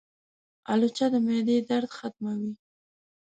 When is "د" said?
1.11-1.13